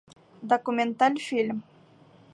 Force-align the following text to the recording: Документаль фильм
Документаль 0.53 1.19
фильм 1.27 1.61